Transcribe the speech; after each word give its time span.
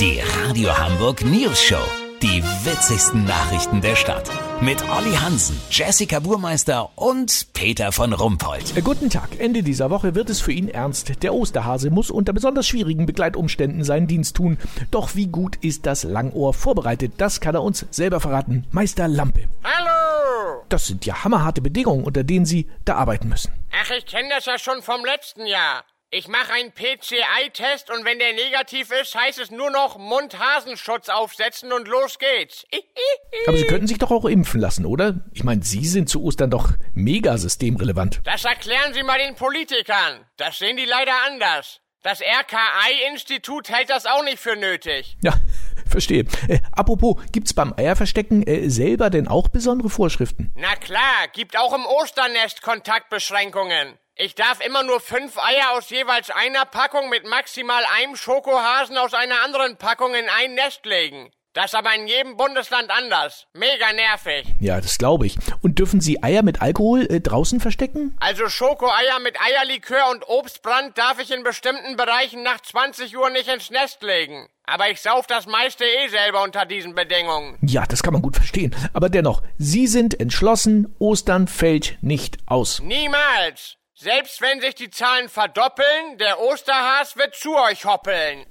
Die 0.00 0.20
Radio 0.20 0.76
Hamburg 0.76 1.24
News 1.24 1.62
Show. 1.62 1.82
Die 2.20 2.42
witzigsten 2.64 3.24
Nachrichten 3.24 3.80
der 3.80 3.96
Stadt. 3.96 4.30
Mit 4.60 4.82
Olli 4.88 5.14
Hansen, 5.14 5.60
Jessica 5.70 6.20
Burmeister 6.20 6.90
und 6.96 7.52
Peter 7.52 7.92
von 7.92 8.12
Rumpold. 8.12 8.76
Äh, 8.76 8.82
Guten 8.82 9.10
Tag. 9.10 9.38
Ende 9.38 9.62
dieser 9.62 9.90
Woche 9.90 10.14
wird 10.14 10.30
es 10.30 10.40
für 10.40 10.52
ihn 10.52 10.68
ernst. 10.68 11.22
Der 11.22 11.34
Osterhase 11.34 11.90
muss 11.90 12.10
unter 12.10 12.32
besonders 12.32 12.66
schwierigen 12.66 13.06
Begleitumständen 13.06 13.84
seinen 13.84 14.06
Dienst 14.06 14.36
tun. 14.36 14.58
Doch 14.90 15.14
wie 15.14 15.26
gut 15.26 15.56
ist 15.56 15.86
das 15.86 16.02
Langohr 16.04 16.54
vorbereitet? 16.54 17.14
Das 17.18 17.40
kann 17.40 17.54
er 17.54 17.62
uns 17.62 17.86
selber 17.90 18.20
verraten. 18.20 18.66
Meister 18.70 19.06
Lampe. 19.06 19.46
Hallo! 19.62 20.64
Das 20.68 20.86
sind 20.86 21.06
ja 21.06 21.22
hammerharte 21.24 21.60
Bedingungen, 21.60 22.04
unter 22.04 22.24
denen 22.24 22.46
Sie 22.46 22.68
da 22.84 22.96
arbeiten 22.96 23.28
müssen. 23.28 23.52
Ach, 23.70 23.90
ich 23.96 24.06
kenne 24.06 24.28
das 24.30 24.46
ja 24.46 24.58
schon 24.58 24.82
vom 24.82 25.04
letzten 25.04 25.46
Jahr. 25.46 25.84
Ich 26.10 26.28
mache 26.28 26.52
einen 26.52 26.70
PCI-Test 26.70 27.90
und 27.90 28.04
wenn 28.04 28.20
der 28.20 28.32
negativ 28.34 28.92
ist, 28.92 29.16
heißt 29.16 29.40
es 29.40 29.50
nur 29.50 29.70
noch 29.70 29.98
Mund-Hasenschutz 29.98 31.08
aufsetzen 31.08 31.72
und 31.72 31.88
los 31.88 32.18
geht's. 32.18 32.64
Aber 33.48 33.56
Sie 33.56 33.66
könnten 33.66 33.88
sich 33.88 33.98
doch 33.98 34.12
auch 34.12 34.24
impfen 34.24 34.60
lassen, 34.60 34.86
oder? 34.86 35.24
Ich 35.32 35.42
meine, 35.42 35.64
Sie 35.64 35.84
sind 35.84 36.08
zu 36.08 36.22
Ostern 36.22 36.50
doch 36.50 36.70
mega 36.94 37.36
systemrelevant. 37.36 38.20
Das 38.24 38.44
erklären 38.44 38.94
Sie 38.94 39.02
mal 39.02 39.18
den 39.18 39.34
Politikern. 39.34 40.24
Das 40.36 40.58
sehen 40.58 40.76
die 40.76 40.84
leider 40.84 41.14
anders. 41.26 41.80
Das 42.04 42.20
RKI-Institut 42.20 43.70
hält 43.70 43.88
das 43.90 44.06
auch 44.06 44.22
nicht 44.22 44.38
für 44.38 44.56
nötig. 44.56 45.16
Ja, 45.22 45.32
verstehe. 45.88 46.24
Äh, 46.48 46.60
apropos, 46.72 47.16
gibt's 47.32 47.54
beim 47.54 47.74
Eierverstecken 47.76 48.46
äh, 48.46 48.68
selber 48.68 49.10
denn 49.10 49.28
auch 49.28 49.48
besondere 49.48 49.90
Vorschriften? 49.90 50.52
Na 50.56 50.76
klar, 50.76 51.28
gibt 51.32 51.58
auch 51.58 51.74
im 51.74 51.86
Osternest 51.86 52.62
Kontaktbeschränkungen. 52.62 53.98
Ich 54.16 54.36
darf 54.36 54.64
immer 54.64 54.84
nur 54.84 55.00
fünf 55.00 55.36
Eier 55.38 55.72
aus 55.72 55.90
jeweils 55.90 56.30
einer 56.30 56.64
Packung 56.66 57.08
mit 57.10 57.28
maximal 57.28 57.82
einem 57.98 58.14
Schokohasen 58.14 58.96
aus 58.96 59.12
einer 59.12 59.42
anderen 59.42 59.76
Packung 59.76 60.14
in 60.14 60.28
ein 60.28 60.54
Nest 60.54 60.86
legen. 60.86 61.30
Das 61.54 61.72
aber 61.72 61.94
in 61.94 62.08
jedem 62.08 62.36
Bundesland 62.36 62.90
anders. 62.90 63.46
Mega 63.54 63.92
nervig. 63.92 64.44
Ja, 64.58 64.80
das 64.80 64.98
glaube 64.98 65.26
ich. 65.26 65.36
Und 65.62 65.78
dürfen 65.78 66.00
Sie 66.00 66.20
Eier 66.20 66.42
mit 66.42 66.60
Alkohol 66.60 67.06
äh, 67.08 67.20
draußen 67.20 67.60
verstecken? 67.60 68.16
Also 68.18 68.48
Schokoeier 68.48 69.20
mit 69.22 69.40
Eierlikör 69.40 70.10
und 70.10 70.28
Obstbrand 70.28 70.98
darf 70.98 71.20
ich 71.20 71.30
in 71.30 71.44
bestimmten 71.44 71.94
Bereichen 71.96 72.42
nach 72.42 72.60
20 72.60 73.16
Uhr 73.16 73.30
nicht 73.30 73.48
ins 73.48 73.70
Nest 73.70 74.02
legen. 74.02 74.48
Aber 74.64 74.90
ich 74.90 75.00
sauf 75.00 75.28
das 75.28 75.46
meiste 75.46 75.84
eh 75.84 76.08
selber 76.08 76.42
unter 76.42 76.66
diesen 76.66 76.96
Bedingungen. 76.96 77.56
Ja, 77.62 77.86
das 77.86 78.02
kann 78.02 78.14
man 78.14 78.22
gut 78.22 78.34
verstehen. 78.34 78.74
Aber 78.92 79.08
dennoch, 79.08 79.40
Sie 79.56 79.86
sind 79.86 80.18
entschlossen, 80.18 80.92
Ostern 80.98 81.46
fällt 81.46 81.98
nicht 82.00 82.38
aus. 82.46 82.80
Niemals. 82.80 83.76
Selbst 83.96 84.40
wenn 84.40 84.60
sich 84.60 84.74
die 84.74 84.90
Zahlen 84.90 85.28
verdoppeln, 85.28 86.18
der 86.18 86.40
Osterhas 86.40 87.16
wird 87.16 87.36
zu 87.36 87.56
euch 87.56 87.84
hoppeln. 87.84 88.44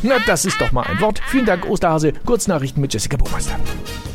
Na, 0.00 0.18
das 0.20 0.46
ist 0.46 0.58
doch 0.62 0.72
mal 0.72 0.86
ein 0.86 0.98
Wort. 1.02 1.20
Vielen 1.26 1.44
Dank, 1.44 1.66
Osterhase. 1.66 2.14
Kurznachrichten 2.24 2.80
mit 2.80 2.94
Jessica 2.94 3.18
Burmeister. 3.18 3.60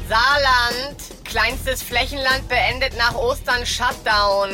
Saarland. 0.10 0.98
Kleinstes 1.26 1.84
Flächenland 1.84 2.50
beendet 2.50 2.98
nach 2.98 3.14
Ostern 3.14 3.64
Shutdown. 3.68 4.50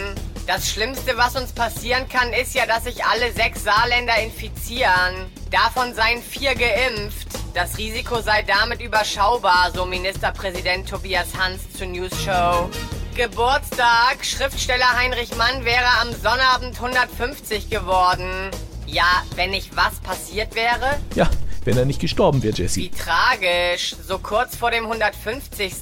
Das 0.46 0.70
Schlimmste, 0.70 1.16
was 1.16 1.38
uns 1.38 1.54
passieren 1.54 2.10
kann, 2.10 2.34
ist 2.34 2.54
ja, 2.54 2.66
dass 2.66 2.84
sich 2.84 3.06
alle 3.06 3.32
sechs 3.32 3.64
Saarländer 3.64 4.18
infizieren. 4.22 5.32
Davon 5.52 5.94
seien 5.94 6.22
vier 6.22 6.54
geimpft. 6.54 7.30
Das 7.54 7.78
Risiko 7.78 8.20
sei 8.20 8.42
damit 8.42 8.82
überschaubar, 8.82 9.72
so 9.74 9.86
Ministerpräsident 9.86 10.90
Tobias 10.90 11.30
Hans 11.38 11.72
zur 11.78 11.88
News 11.88 12.12
Show. 12.26 12.70
Geburtstag. 13.16 14.24
Schriftsteller 14.24 14.98
Heinrich 14.98 15.36
Mann 15.38 15.66
wäre 15.66 15.88
am 16.02 16.12
Sonnabend 16.14 16.76
150 16.76 17.70
geworden. 17.70 18.52
Ja, 18.86 19.24
wenn 19.36 19.52
nicht 19.52 19.76
was 19.76 20.00
passiert 20.00 20.56
wäre? 20.56 21.00
Ja, 21.16 21.30
wenn 21.66 21.78
er 21.78 21.86
nicht 21.86 22.00
gestorben 22.00 22.42
wäre, 22.42 22.56
Jessie. 22.56 22.84
Wie 22.84 22.90
tragisch. 22.90 23.96
So 24.08 24.18
kurz 24.20 24.56
vor 24.56 24.72
dem 24.72 24.86
150. 24.86 25.74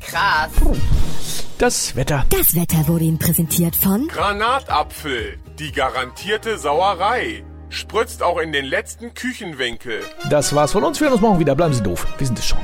Krass. 0.00 0.50
Das 1.58 1.96
Wetter. 1.96 2.26
Das 2.30 2.54
Wetter 2.54 2.88
wurde 2.88 3.04
Ihnen 3.04 3.18
präsentiert 3.18 3.76
von 3.76 4.08
Granatapfel, 4.08 5.38
die 5.58 5.72
garantierte 5.72 6.58
Sauerei. 6.58 7.44
Spritzt 7.68 8.22
auch 8.22 8.38
in 8.38 8.52
den 8.52 8.64
letzten 8.66 9.14
Küchenwinkel. 9.14 10.00
Das 10.30 10.54
war's 10.54 10.72
von 10.72 10.84
uns. 10.84 11.00
Wir 11.00 11.06
hören 11.06 11.14
uns 11.14 11.22
morgen 11.22 11.38
wieder. 11.38 11.54
Bleiben 11.54 11.74
Sie 11.74 11.82
doof. 11.82 12.06
Wir 12.18 12.26
sind 12.26 12.38
es 12.38 12.46
schon. 12.46 12.58